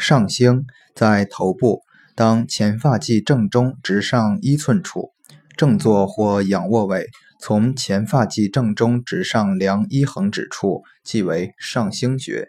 [0.00, 0.64] 上星
[0.94, 1.82] 在头部
[2.16, 5.10] 当前发际正中直上一寸处
[5.58, 7.06] 正坐或仰卧位
[7.38, 12.48] 从前发际正中直上量一横指处即为上星穴